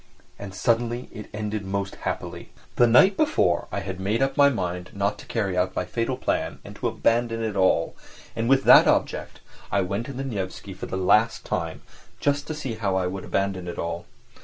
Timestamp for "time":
11.45-11.83